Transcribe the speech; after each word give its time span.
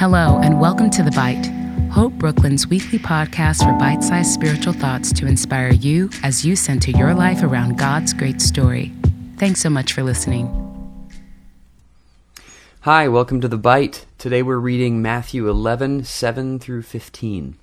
Hello, 0.00 0.40
and 0.42 0.58
welcome 0.58 0.88
to 0.92 1.02
The 1.02 1.10
Bite, 1.10 1.44
Hope 1.92 2.14
Brooklyn's 2.14 2.66
weekly 2.66 2.98
podcast 2.98 3.62
for 3.62 3.78
bite 3.78 4.02
sized 4.02 4.30
spiritual 4.32 4.72
thoughts 4.72 5.12
to 5.12 5.26
inspire 5.26 5.72
you 5.72 6.08
as 6.22 6.42
you 6.42 6.56
center 6.56 6.90
your 6.90 7.12
life 7.12 7.42
around 7.42 7.76
God's 7.76 8.14
great 8.14 8.40
story. 8.40 8.94
Thanks 9.36 9.60
so 9.60 9.68
much 9.68 9.92
for 9.92 10.02
listening. 10.02 10.48
Hi, 12.80 13.08
welcome 13.08 13.42
to 13.42 13.48
The 13.48 13.58
Bite. 13.58 14.06
Today 14.16 14.42
we're 14.42 14.56
reading 14.56 15.02
Matthew 15.02 15.46
11, 15.50 16.04
7 16.04 16.58
through 16.58 16.80
15. 16.80 17.58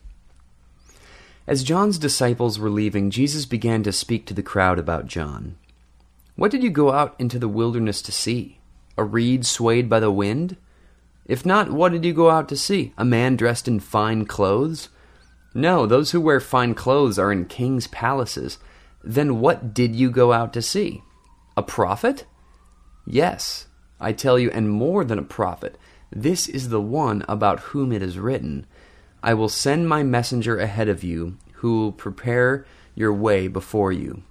As 1.47 1.63
John's 1.63 1.97
disciples 1.97 2.59
were 2.59 2.69
leaving, 2.69 3.09
Jesus 3.09 3.47
began 3.47 3.81
to 3.81 3.91
speak 3.91 4.27
to 4.27 4.35
the 4.35 4.43
crowd 4.43 4.77
about 4.77 5.07
John. 5.07 5.57
What 6.35 6.51
did 6.51 6.61
you 6.61 6.69
go 6.69 6.91
out 6.91 7.15
into 7.17 7.39
the 7.39 7.49
wilderness 7.49 7.99
to 8.03 8.11
see? 8.11 8.59
A 8.95 9.03
reed 9.03 9.43
swayed 9.43 9.89
by 9.89 9.99
the 9.99 10.11
wind? 10.11 10.55
If 11.27 11.45
not, 11.45 11.71
what 11.71 11.91
did 11.91 12.05
you 12.05 12.13
go 12.13 12.29
out 12.29 12.47
to 12.49 12.57
see? 12.57 12.93
A 12.97 13.03
man 13.03 13.35
dressed 13.35 13.67
in 13.67 13.79
fine 13.79 14.25
clothes? 14.25 14.89
No, 15.53 15.85
those 15.85 16.11
who 16.11 16.21
wear 16.21 16.39
fine 16.39 16.73
clothes 16.73 17.19
are 17.19 17.31
in 17.31 17.45
kings' 17.45 17.87
palaces. 17.87 18.59
Then 19.03 19.39
what 19.39 19.73
did 19.73 19.95
you 19.95 20.09
go 20.09 20.31
out 20.31 20.53
to 20.53 20.61
see? 20.61 21.03
A 21.57 21.63
prophet? 21.63 22.25
Yes, 23.05 23.67
I 23.99 24.13
tell 24.13 24.39
you, 24.39 24.49
and 24.51 24.69
more 24.69 25.03
than 25.03 25.19
a 25.19 25.23
prophet. 25.23 25.77
This 26.11 26.47
is 26.47 26.69
the 26.69 26.81
one 26.81 27.25
about 27.27 27.59
whom 27.59 27.91
it 27.91 28.01
is 28.01 28.17
written. 28.19 28.65
I 29.21 29.33
will 29.33 29.49
send 29.49 29.89
my 29.89 30.03
messenger 30.03 30.57
ahead 30.57 30.87
of 30.87 31.03
you, 31.03 31.37
who 31.55 31.81
will 31.81 31.91
prepare 31.91 32.65
your 32.95 33.13
way 33.13 33.47
before 33.47 33.91
you. 33.91 34.23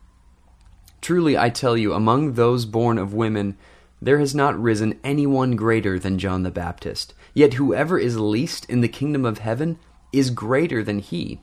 Truly, 1.02 1.36
I 1.36 1.50
tell 1.50 1.76
you, 1.76 1.92
among 1.92 2.32
those 2.32 2.64
born 2.64 2.98
of 2.98 3.12
women, 3.12 3.56
there 4.00 4.18
has 4.18 4.34
not 4.34 4.60
risen 4.60 4.98
anyone 5.02 5.56
greater 5.56 5.98
than 5.98 6.18
John 6.18 6.42
the 6.42 6.50
Baptist. 6.50 7.14
Yet 7.34 7.54
whoever 7.54 7.98
is 7.98 8.18
least 8.18 8.68
in 8.68 8.80
the 8.80 8.88
kingdom 8.88 9.24
of 9.24 9.38
heaven 9.38 9.78
is 10.12 10.30
greater 10.30 10.82
than 10.82 10.98
he. 10.98 11.40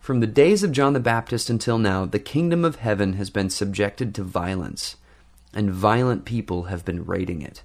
From 0.00 0.20
the 0.20 0.26
days 0.26 0.62
of 0.62 0.72
John 0.72 0.92
the 0.92 1.00
Baptist 1.00 1.50
until 1.50 1.78
now, 1.78 2.06
the 2.06 2.18
kingdom 2.18 2.64
of 2.64 2.76
heaven 2.76 3.14
has 3.14 3.28
been 3.28 3.50
subjected 3.50 4.14
to 4.14 4.22
violence, 4.22 4.96
and 5.52 5.70
violent 5.70 6.24
people 6.24 6.64
have 6.64 6.84
been 6.84 7.04
raiding 7.04 7.42
it. 7.42 7.62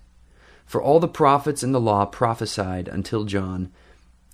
For 0.65 0.81
all 0.81 0.99
the 0.99 1.07
prophets 1.07 1.63
in 1.63 1.71
the 1.71 1.79
law 1.79 2.05
prophesied 2.05 2.87
until 2.87 3.23
John. 3.23 3.71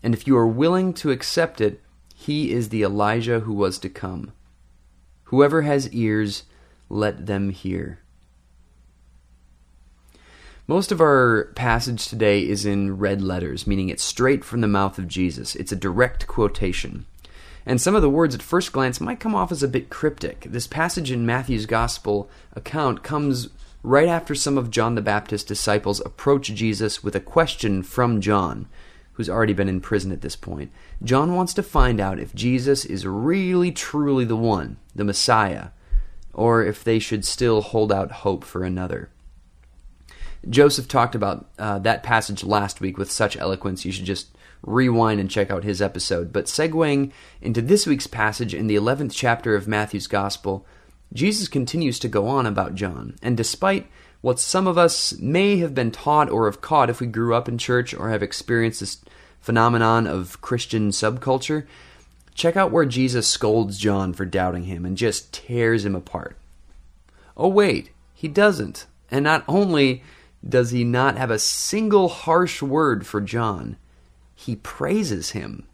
And 0.01 0.13
if 0.13 0.25
you 0.25 0.35
are 0.37 0.47
willing 0.47 0.93
to 0.95 1.11
accept 1.11 1.61
it, 1.61 1.81
he 2.15 2.51
is 2.51 2.69
the 2.69 2.83
Elijah 2.83 3.41
who 3.41 3.53
was 3.53 3.77
to 3.79 3.89
come. 3.89 4.31
Whoever 5.25 5.61
has 5.61 5.91
ears, 5.93 6.43
let 6.89 7.25
them 7.25 7.49
hear. 7.49 8.00
Most 10.67 10.91
of 10.91 11.01
our 11.01 11.45
passage 11.55 12.07
today 12.07 12.47
is 12.47 12.65
in 12.65 12.97
red 12.97 13.21
letters, 13.21 13.65
meaning 13.65 13.89
it's 13.89 14.03
straight 14.03 14.43
from 14.45 14.61
the 14.61 14.67
mouth 14.67 14.99
of 14.99 15.07
Jesus. 15.07 15.55
It's 15.55 15.71
a 15.71 15.75
direct 15.75 16.27
quotation. 16.27 17.05
And 17.65 17.81
some 17.81 17.95
of 17.95 18.01
the 18.01 18.09
words 18.09 18.35
at 18.35 18.41
first 18.41 18.71
glance 18.71 19.01
might 19.01 19.19
come 19.19 19.35
off 19.35 19.51
as 19.51 19.63
a 19.63 19.67
bit 19.67 19.89
cryptic. 19.89 20.41
This 20.41 20.67
passage 20.67 21.11
in 21.11 21.25
Matthew's 21.25 21.65
Gospel 21.65 22.29
account 22.55 23.03
comes 23.03 23.49
right 23.83 24.07
after 24.07 24.35
some 24.35 24.57
of 24.57 24.69
John 24.69 24.95
the 24.95 25.01
Baptist's 25.01 25.47
disciples 25.47 25.99
approach 26.01 26.53
Jesus 26.53 27.03
with 27.03 27.15
a 27.15 27.19
question 27.19 27.81
from 27.81 28.21
John 28.21 28.67
who's 29.13 29.29
already 29.29 29.53
been 29.53 29.67
in 29.69 29.81
prison 29.81 30.11
at 30.11 30.21
this 30.21 30.35
point. 30.35 30.71
John 31.03 31.35
wants 31.35 31.53
to 31.55 31.63
find 31.63 31.99
out 31.99 32.19
if 32.19 32.33
Jesus 32.33 32.85
is 32.85 33.05
really 33.05 33.71
truly 33.71 34.25
the 34.25 34.35
one, 34.35 34.77
the 34.95 35.03
Messiah, 35.03 35.69
or 36.33 36.63
if 36.63 36.83
they 36.83 36.99
should 36.99 37.25
still 37.25 37.61
hold 37.61 37.91
out 37.91 38.11
hope 38.11 38.43
for 38.43 38.63
another. 38.63 39.09
Joseph 40.49 40.87
talked 40.87 41.15
about 41.15 41.49
uh, 41.59 41.79
that 41.79 42.03
passage 42.03 42.43
last 42.43 42.81
week 42.81 42.97
with 42.97 43.11
such 43.11 43.37
eloquence, 43.37 43.85
you 43.85 43.91
should 43.91 44.05
just 44.05 44.29
rewind 44.63 45.19
and 45.19 45.29
check 45.29 45.51
out 45.51 45.63
his 45.63 45.81
episode. 45.81 46.33
But 46.33 46.45
segueing 46.45 47.11
into 47.41 47.61
this 47.61 47.85
week's 47.85 48.07
passage 48.07 48.53
in 48.53 48.67
the 48.67 48.75
11th 48.75 49.11
chapter 49.13 49.55
of 49.55 49.67
Matthew's 49.67 50.07
Gospel, 50.07 50.65
Jesus 51.13 51.47
continues 51.47 51.99
to 51.99 52.07
go 52.07 52.27
on 52.27 52.45
about 52.45 52.75
John, 52.75 53.15
and 53.21 53.35
despite 53.35 53.87
what 54.21 54.39
some 54.39 54.67
of 54.67 54.77
us 54.77 55.13
may 55.19 55.57
have 55.57 55.75
been 55.75 55.91
taught 55.91 56.29
or 56.29 56.45
have 56.45 56.61
caught 56.61 56.89
if 56.89 57.01
we 57.01 57.07
grew 57.07 57.35
up 57.35 57.49
in 57.49 57.57
church 57.57 57.93
or 57.93 58.09
have 58.09 58.23
experienced 58.23 58.79
this 58.79 59.03
phenomenon 59.41 60.05
of 60.07 60.39
Christian 60.41 60.89
subculture, 60.91 61.65
check 62.35 62.55
out 62.55 62.71
where 62.71 62.85
Jesus 62.85 63.27
scolds 63.27 63.77
John 63.77 64.13
for 64.13 64.25
doubting 64.25 64.65
him 64.65 64.85
and 64.85 64.95
just 64.95 65.33
tears 65.33 65.83
him 65.85 65.95
apart. 65.95 66.37
Oh, 67.35 67.47
wait, 67.47 67.89
he 68.13 68.27
doesn't. 68.27 68.85
And 69.09 69.23
not 69.23 69.43
only 69.47 70.03
does 70.47 70.71
he 70.71 70.83
not 70.83 71.17
have 71.17 71.31
a 71.31 71.39
single 71.39 72.09
harsh 72.09 72.61
word 72.61 73.05
for 73.05 73.21
John, 73.21 73.77
he 74.33 74.55
praises 74.55 75.31
him. 75.31 75.67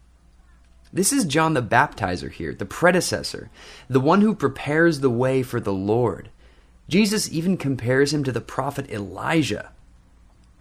This 0.92 1.12
is 1.12 1.24
John 1.24 1.54
the 1.54 1.62
Baptizer 1.62 2.30
here, 2.30 2.54
the 2.54 2.64
predecessor, 2.64 3.50
the 3.88 4.00
one 4.00 4.20
who 4.20 4.34
prepares 4.34 5.00
the 5.00 5.10
way 5.10 5.42
for 5.42 5.60
the 5.60 5.72
Lord. 5.72 6.30
Jesus 6.88 7.30
even 7.30 7.56
compares 7.56 8.12
him 8.12 8.24
to 8.24 8.32
the 8.32 8.40
prophet 8.40 8.90
Elijah. 8.90 9.72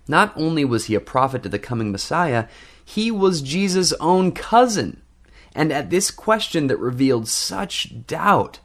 Not 0.08 0.34
only 0.36 0.66
was 0.66 0.86
he 0.86 0.96
a 0.96 1.02
prophet 1.02 1.44
to 1.44 1.50
the 1.50 1.60
coming 1.60 1.92
Messiah, 1.92 2.48
he 2.84 3.12
was 3.12 3.42
Jesus' 3.42 3.94
own 3.94 4.32
cousin. 4.32 5.02
And 5.56 5.72
at 5.72 5.90
this 5.90 6.12
question 6.12 6.68
that 6.68 6.78
revealed 6.78 7.28
such 7.28 8.06
doubt, 8.06 8.60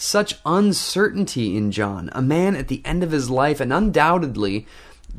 such 0.00 0.38
uncertainty 0.46 1.56
in 1.56 1.70
John, 1.70 2.08
a 2.12 2.22
man 2.22 2.56
at 2.56 2.68
the 2.68 2.80
end 2.86 3.02
of 3.02 3.10
his 3.10 3.28
life 3.28 3.60
and 3.60 3.70
undoubtedly 3.70 4.66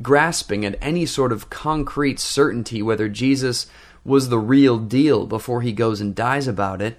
grasping 0.01 0.65
at 0.65 0.77
any 0.81 1.05
sort 1.05 1.31
of 1.31 1.51
concrete 1.51 2.19
certainty 2.19 2.81
whether 2.81 3.07
Jesus 3.07 3.67
was 4.03 4.29
the 4.29 4.39
real 4.39 4.79
deal 4.79 5.27
before 5.27 5.61
he 5.61 5.71
goes 5.71 6.01
and 6.01 6.15
dies 6.15 6.47
about 6.47 6.81
it, 6.81 6.97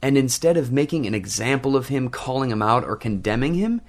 and 0.00 0.16
instead 0.16 0.56
of 0.56 0.72
making 0.72 1.04
an 1.04 1.14
example 1.14 1.76
of 1.76 1.88
him, 1.88 2.08
calling 2.08 2.50
him 2.50 2.62
out, 2.62 2.84
or 2.84 2.96
condemning 2.96 3.54
him, 3.54 3.82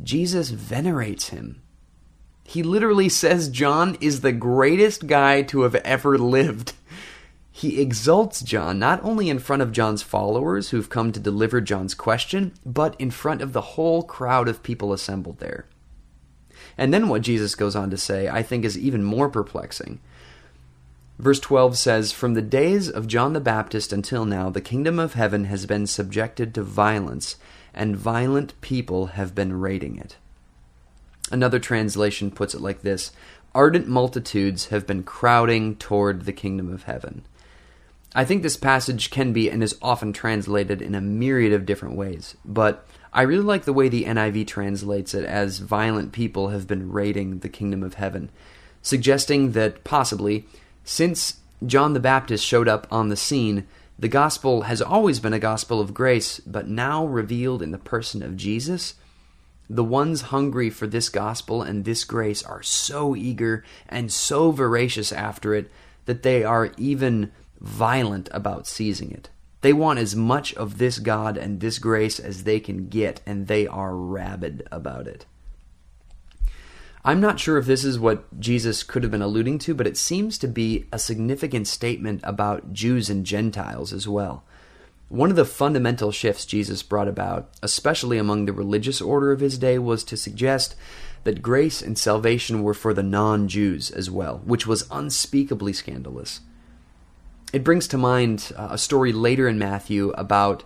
Jesus 0.00 0.50
venerates 0.50 1.30
him. 1.30 1.60
He 2.44 2.62
literally 2.62 3.08
says 3.08 3.48
John 3.48 3.96
is 4.00 4.20
the 4.20 4.30
greatest 4.30 5.08
guy 5.08 5.42
to 5.42 5.62
have 5.62 5.74
ever 5.74 6.16
lived. 6.16 6.74
He 7.56 7.80
exalts 7.80 8.42
John 8.42 8.78
not 8.78 9.02
only 9.02 9.30
in 9.30 9.38
front 9.38 9.62
of 9.62 9.72
John's 9.72 10.02
followers 10.02 10.68
who've 10.68 10.90
come 10.90 11.10
to 11.12 11.18
deliver 11.18 11.62
John's 11.62 11.94
question, 11.94 12.52
but 12.66 12.94
in 12.98 13.10
front 13.10 13.40
of 13.40 13.54
the 13.54 13.62
whole 13.62 14.02
crowd 14.02 14.46
of 14.46 14.62
people 14.62 14.92
assembled 14.92 15.38
there. 15.38 15.64
And 16.76 16.92
then 16.92 17.08
what 17.08 17.22
Jesus 17.22 17.54
goes 17.54 17.74
on 17.74 17.88
to 17.88 17.96
say, 17.96 18.28
I 18.28 18.42
think, 18.42 18.66
is 18.66 18.76
even 18.76 19.02
more 19.02 19.30
perplexing. 19.30 20.00
Verse 21.18 21.40
12 21.40 21.78
says, 21.78 22.12
From 22.12 22.34
the 22.34 22.42
days 22.42 22.90
of 22.90 23.06
John 23.06 23.32
the 23.32 23.40
Baptist 23.40 23.90
until 23.90 24.26
now, 24.26 24.50
the 24.50 24.60
kingdom 24.60 24.98
of 24.98 25.14
heaven 25.14 25.46
has 25.46 25.64
been 25.64 25.86
subjected 25.86 26.52
to 26.56 26.62
violence, 26.62 27.36
and 27.72 27.96
violent 27.96 28.52
people 28.60 29.06
have 29.06 29.34
been 29.34 29.58
raiding 29.58 29.96
it. 29.96 30.16
Another 31.30 31.58
translation 31.58 32.30
puts 32.30 32.52
it 32.54 32.60
like 32.60 32.82
this 32.82 33.12
Ardent 33.54 33.88
multitudes 33.88 34.66
have 34.66 34.86
been 34.86 35.04
crowding 35.04 35.76
toward 35.76 36.26
the 36.26 36.34
kingdom 36.34 36.70
of 36.70 36.82
heaven. 36.82 37.24
I 38.16 38.24
think 38.24 38.42
this 38.42 38.56
passage 38.56 39.10
can 39.10 39.34
be 39.34 39.50
and 39.50 39.62
is 39.62 39.76
often 39.82 40.14
translated 40.14 40.80
in 40.80 40.94
a 40.94 41.02
myriad 41.02 41.52
of 41.52 41.66
different 41.66 41.96
ways, 41.96 42.34
but 42.46 42.88
I 43.12 43.20
really 43.22 43.44
like 43.44 43.66
the 43.66 43.74
way 43.74 43.90
the 43.90 44.04
NIV 44.04 44.46
translates 44.46 45.12
it 45.12 45.26
as 45.26 45.58
violent 45.58 46.12
people 46.12 46.48
have 46.48 46.66
been 46.66 46.90
raiding 46.90 47.40
the 47.40 47.50
kingdom 47.50 47.82
of 47.82 47.94
heaven, 47.94 48.30
suggesting 48.80 49.52
that 49.52 49.84
possibly, 49.84 50.46
since 50.82 51.40
John 51.66 51.92
the 51.92 52.00
Baptist 52.00 52.42
showed 52.42 52.68
up 52.68 52.86
on 52.90 53.10
the 53.10 53.16
scene, 53.16 53.66
the 53.98 54.08
gospel 54.08 54.62
has 54.62 54.80
always 54.80 55.20
been 55.20 55.34
a 55.34 55.38
gospel 55.38 55.78
of 55.78 55.92
grace, 55.92 56.40
but 56.40 56.68
now 56.68 57.04
revealed 57.04 57.60
in 57.60 57.70
the 57.70 57.76
person 57.76 58.22
of 58.22 58.38
Jesus. 58.38 58.94
The 59.68 59.84
ones 59.84 60.22
hungry 60.22 60.70
for 60.70 60.86
this 60.86 61.10
gospel 61.10 61.60
and 61.60 61.84
this 61.84 62.04
grace 62.04 62.42
are 62.42 62.62
so 62.62 63.14
eager 63.14 63.62
and 63.90 64.10
so 64.10 64.52
voracious 64.52 65.12
after 65.12 65.54
it 65.54 65.70
that 66.06 66.22
they 66.22 66.44
are 66.44 66.72
even 66.78 67.30
violent 67.60 68.28
about 68.32 68.66
seizing 68.66 69.10
it. 69.10 69.30
They 69.60 69.72
want 69.72 69.98
as 69.98 70.14
much 70.14 70.54
of 70.54 70.78
this 70.78 70.98
God 70.98 71.36
and 71.36 71.60
this 71.60 71.78
grace 71.78 72.20
as 72.20 72.44
they 72.44 72.60
can 72.60 72.88
get, 72.88 73.20
and 73.26 73.46
they 73.46 73.66
are 73.66 73.96
rabid 73.96 74.66
about 74.70 75.06
it. 75.06 75.26
I'm 77.04 77.20
not 77.20 77.38
sure 77.38 77.56
if 77.56 77.66
this 77.66 77.84
is 77.84 77.98
what 78.00 78.40
Jesus 78.40 78.82
could 78.82 79.04
have 79.04 79.12
been 79.12 79.22
alluding 79.22 79.58
to, 79.60 79.74
but 79.74 79.86
it 79.86 79.96
seems 79.96 80.38
to 80.38 80.48
be 80.48 80.86
a 80.92 80.98
significant 80.98 81.68
statement 81.68 82.20
about 82.24 82.72
Jews 82.72 83.08
and 83.08 83.24
Gentiles 83.24 83.92
as 83.92 84.08
well. 84.08 84.42
One 85.08 85.30
of 85.30 85.36
the 85.36 85.44
fundamental 85.44 86.10
shifts 86.10 86.44
Jesus 86.44 86.82
brought 86.82 87.06
about, 87.06 87.48
especially 87.62 88.18
among 88.18 88.46
the 88.46 88.52
religious 88.52 89.00
order 89.00 89.30
of 89.30 89.38
his 89.38 89.56
day, 89.56 89.78
was 89.78 90.02
to 90.02 90.16
suggest 90.16 90.74
that 91.22 91.42
grace 91.42 91.80
and 91.80 91.96
salvation 91.96 92.64
were 92.64 92.74
for 92.74 92.92
the 92.92 93.04
non 93.04 93.46
Jews 93.46 93.90
as 93.92 94.10
well, 94.10 94.42
which 94.44 94.66
was 94.66 94.88
unspeakably 94.90 95.72
scandalous. 95.72 96.40
It 97.56 97.64
brings 97.64 97.88
to 97.88 97.96
mind 97.96 98.52
uh, 98.54 98.68
a 98.72 98.76
story 98.76 99.12
later 99.12 99.48
in 99.48 99.58
Matthew 99.58 100.10
about 100.10 100.62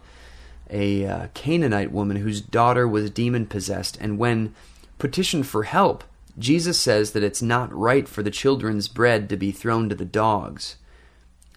a 0.68 1.06
uh, 1.06 1.26
Canaanite 1.34 1.92
woman 1.92 2.16
whose 2.16 2.40
daughter 2.40 2.88
was 2.88 3.12
demon 3.12 3.46
possessed, 3.46 3.96
and 4.00 4.18
when 4.18 4.56
petitioned 4.98 5.46
for 5.46 5.62
help, 5.62 6.02
Jesus 6.36 6.80
says 6.80 7.12
that 7.12 7.22
it's 7.22 7.40
not 7.40 7.72
right 7.72 8.08
for 8.08 8.24
the 8.24 8.30
children's 8.32 8.88
bread 8.88 9.28
to 9.28 9.36
be 9.36 9.52
thrown 9.52 9.88
to 9.88 9.94
the 9.94 10.04
dogs. 10.04 10.78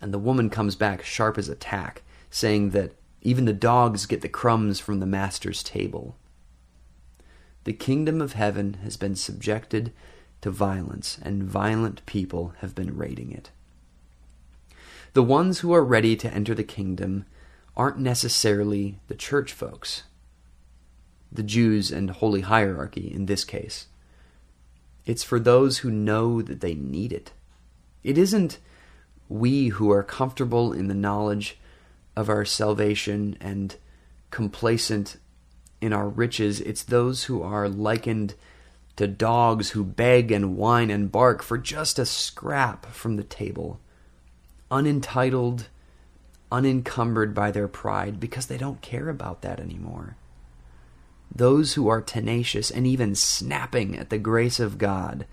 And 0.03 0.13
the 0.13 0.19
woman 0.19 0.51
comes 0.51 0.75
back 0.75 1.03
sharp 1.03 1.39
as 1.39 1.49
a 1.49 1.55
tack, 1.55 2.03
saying 2.29 2.69
that 2.69 2.93
even 3.23 3.45
the 3.45 3.53
dogs 3.53 4.05
get 4.05 4.21
the 4.21 4.29
crumbs 4.29 4.79
from 4.79 4.99
the 4.99 5.07
master's 5.07 5.63
table. 5.63 6.15
The 7.63 7.73
kingdom 7.73 8.21
of 8.21 8.33
heaven 8.33 8.75
has 8.83 8.97
been 8.97 9.15
subjected 9.15 9.93
to 10.41 10.51
violence, 10.51 11.17
and 11.23 11.41
violent 11.43 12.05
people 12.05 12.53
have 12.59 12.75
been 12.75 12.95
raiding 12.95 13.31
it. 13.31 13.49
The 15.13 15.23
ones 15.23 15.59
who 15.59 15.73
are 15.73 15.85
ready 15.85 16.15
to 16.15 16.33
enter 16.33 16.55
the 16.55 16.63
kingdom 16.63 17.25
aren't 17.77 17.99
necessarily 17.99 18.99
the 19.07 19.15
church 19.15 19.53
folks, 19.53 20.03
the 21.31 21.43
Jews 21.43 21.91
and 21.91 22.09
holy 22.09 22.41
hierarchy 22.41 23.11
in 23.13 23.27
this 23.27 23.45
case. 23.45 23.87
It's 25.05 25.23
for 25.23 25.39
those 25.39 25.79
who 25.79 25.91
know 25.91 26.41
that 26.41 26.61
they 26.61 26.73
need 26.73 27.13
it. 27.13 27.31
It 28.03 28.17
isn't 28.17 28.57
we 29.29 29.67
who 29.67 29.91
are 29.91 30.03
comfortable 30.03 30.73
in 30.73 30.87
the 30.87 30.93
knowledge 30.93 31.59
of 32.15 32.29
our 32.29 32.45
salvation 32.45 33.37
and 33.39 33.75
complacent 34.31 35.17
in 35.79 35.93
our 35.93 36.09
riches. 36.09 36.59
It's 36.61 36.83
those 36.83 37.25
who 37.25 37.43
are 37.43 37.69
likened 37.69 38.33
to 38.95 39.07
dogs 39.07 39.71
who 39.71 39.83
beg 39.83 40.31
and 40.31 40.55
whine 40.57 40.89
and 40.89 41.11
bark 41.11 41.43
for 41.43 41.57
just 41.57 41.99
a 41.99 42.05
scrap 42.05 42.87
from 42.87 43.15
the 43.15 43.23
table, 43.23 43.79
unentitled, 44.73 45.69
unencumbered 46.51 47.33
by 47.33 47.51
their 47.51 47.67
pride 47.67 48.19
because 48.19 48.47
they 48.47 48.57
don't 48.57 48.81
care 48.81 49.09
about 49.09 49.41
that 49.41 49.59
anymore 49.59 50.17
those 51.35 51.73
who 51.73 51.87
are 51.87 52.01
tenacious 52.01 52.69
and 52.69 52.85
even 52.85 53.15
snapping 53.15 53.97
at 53.97 54.09
the 54.09 54.17
grace 54.17 54.59
of 54.59 54.77
God 54.77 55.25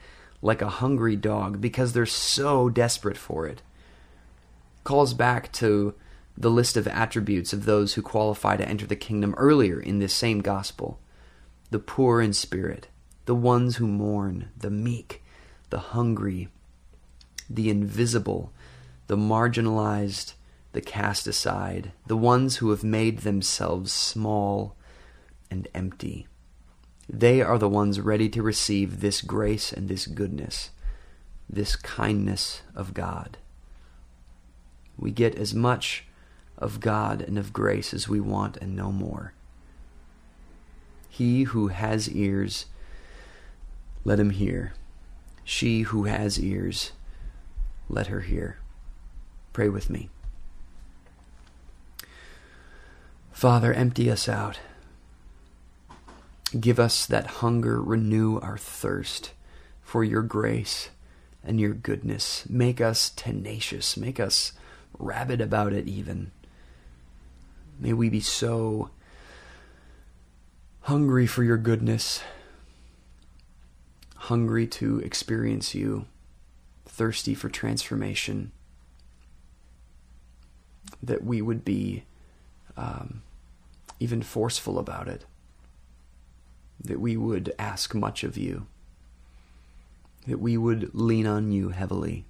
like 0.42 0.62
a 0.62 0.68
hungry 0.68 1.16
dog 1.16 1.60
because 1.60 1.92
they're 1.92 2.06
so 2.06 2.68
desperate 2.70 3.18
for 3.18 3.46
it. 3.46 3.60
Calls 4.84 5.12
back 5.12 5.52
to 5.52 5.94
the 6.36 6.50
list 6.50 6.76
of 6.76 6.88
attributes 6.88 7.52
of 7.52 7.66
those 7.66 7.94
who 7.94 8.02
qualify 8.02 8.56
to 8.56 8.66
enter 8.66 8.86
the 8.86 8.96
kingdom 8.96 9.34
earlier 9.36 9.78
in 9.78 9.98
this 9.98 10.14
same 10.14 10.40
gospel 10.40 10.98
the 11.70 11.78
poor 11.78 12.20
in 12.20 12.32
spirit, 12.32 12.88
the 13.26 13.34
ones 13.34 13.76
who 13.76 13.86
mourn, 13.86 14.48
the 14.56 14.70
meek, 14.70 15.22
the 15.68 15.78
hungry, 15.78 16.48
the 17.48 17.70
invisible, 17.70 18.52
the 19.10 19.16
marginalized, 19.16 20.34
the 20.70 20.80
cast 20.80 21.26
aside, 21.26 21.90
the 22.06 22.16
ones 22.16 22.58
who 22.58 22.70
have 22.70 22.84
made 22.84 23.18
themselves 23.18 23.92
small 23.92 24.76
and 25.50 25.66
empty. 25.74 26.28
They 27.08 27.42
are 27.42 27.58
the 27.58 27.68
ones 27.68 27.98
ready 27.98 28.28
to 28.28 28.40
receive 28.40 29.00
this 29.00 29.20
grace 29.20 29.72
and 29.72 29.88
this 29.88 30.06
goodness, 30.06 30.70
this 31.48 31.74
kindness 31.74 32.62
of 32.72 32.94
God. 32.94 33.36
We 34.96 35.10
get 35.10 35.34
as 35.34 35.52
much 35.52 36.04
of 36.56 36.78
God 36.78 37.20
and 37.20 37.36
of 37.36 37.52
grace 37.52 37.92
as 37.92 38.08
we 38.08 38.20
want 38.20 38.58
and 38.58 38.76
no 38.76 38.92
more. 38.92 39.34
He 41.08 41.42
who 41.42 41.66
has 41.66 42.08
ears, 42.08 42.66
let 44.04 44.20
him 44.20 44.30
hear. 44.30 44.72
She 45.42 45.80
who 45.80 46.04
has 46.04 46.38
ears, 46.38 46.92
let 47.88 48.06
her 48.06 48.20
hear. 48.20 48.58
Pray 49.52 49.68
with 49.68 49.90
me. 49.90 50.08
Father, 53.32 53.72
empty 53.72 54.10
us 54.10 54.28
out. 54.28 54.60
Give 56.58 56.78
us 56.78 57.06
that 57.06 57.26
hunger, 57.26 57.80
renew 57.80 58.38
our 58.40 58.58
thirst 58.58 59.32
for 59.82 60.04
your 60.04 60.22
grace 60.22 60.90
and 61.42 61.60
your 61.60 61.72
goodness. 61.72 62.44
Make 62.48 62.80
us 62.80 63.10
tenacious, 63.10 63.96
make 63.96 64.20
us 64.20 64.52
rabid 64.98 65.40
about 65.40 65.72
it, 65.72 65.88
even. 65.88 66.32
May 67.78 67.92
we 67.92 68.10
be 68.10 68.20
so 68.20 68.90
hungry 70.82 71.26
for 71.26 71.42
your 71.42 71.56
goodness, 71.56 72.22
hungry 74.16 74.66
to 74.66 74.98
experience 75.00 75.74
you, 75.74 76.06
thirsty 76.84 77.34
for 77.34 77.48
transformation, 77.48 78.52
that 81.02 81.24
we 81.24 81.42
would 81.42 81.64
be 81.64 82.04
um, 82.76 83.22
even 83.98 84.22
forceful 84.22 84.78
about 84.78 85.08
it 85.08 85.24
that 86.82 87.00
we 87.00 87.16
would 87.16 87.52
ask 87.58 87.94
much 87.94 88.24
of 88.24 88.36
you, 88.36 88.66
that 90.26 90.40
we 90.40 90.56
would 90.56 90.94
lean 90.94 91.26
on 91.26 91.52
you 91.52 91.70
heavily. 91.70 92.24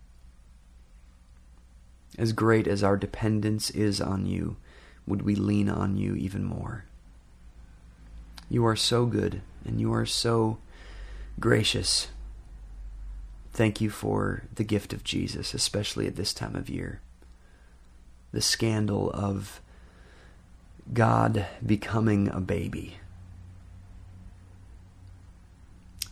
As 2.19 2.33
great 2.33 2.67
as 2.67 2.83
our 2.83 2.97
dependence 2.97 3.71
is 3.71 4.01
on 4.01 4.27
you, 4.27 4.57
would 5.07 5.23
we 5.23 5.35
lean 5.35 5.69
on 5.69 5.97
you 5.97 6.15
even 6.17 6.45
more? 6.45 6.85
You 8.49 8.67
are 8.67 8.77
so 8.77 9.07
good 9.07 9.43
and 9.65 9.81
you 9.81 9.93
are 9.93 10.07
so 10.07 10.59
gracious. 11.39 12.09
Thank 13.53 13.81
you 13.81 13.91
for 13.91 14.45
the 14.55 14.65
gift 14.65 14.93
of 14.93 15.05
Jesus, 15.05 15.55
especially 15.55 16.07
at 16.07 16.17
this 16.17 16.35
time 16.35 16.57
of 16.57 16.69
year. 16.69 17.01
The 18.33 18.41
scandal 18.41 19.11
of 19.11 19.61
God 20.93 21.47
becoming 21.65 22.29
a 22.29 22.41
baby 22.41 22.97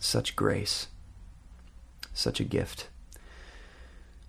such 0.00 0.36
grace, 0.36 0.86
such 2.14 2.40
a 2.40 2.44
gift. 2.44 2.88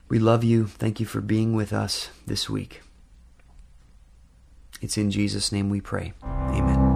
We 0.10 0.20
love 0.20 0.44
you. 0.44 0.66
Thank 0.66 1.00
you 1.00 1.06
for 1.06 1.22
being 1.22 1.54
with 1.54 1.72
us 1.72 2.10
this 2.26 2.50
week. 2.50 2.82
It's 4.82 4.98
in 4.98 5.12
Jesus' 5.12 5.52
name 5.52 5.70
we 5.70 5.82
pray. 5.82 6.14
Amen. 6.24 6.90